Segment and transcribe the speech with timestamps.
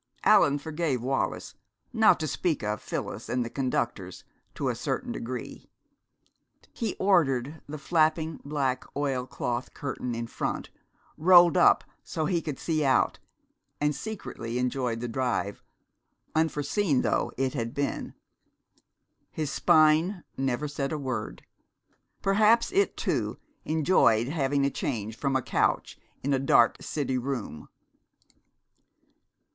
[0.23, 1.53] Allan forgave Wallis,
[1.93, 4.23] not to speak of Phyllis and the conductors,
[4.55, 5.69] to a certain degree.
[6.73, 10.71] He ordered the flapping black oilcloth curtain in front
[11.17, 13.19] rolled up so he could see out,
[13.79, 15.61] and secretly enjoyed the drive,
[16.33, 18.15] unforeseen though it had been.
[19.29, 21.43] His spine never said a word.
[22.23, 27.69] Perhaps it, too, enjoyed having a change from a couch in a dark city room.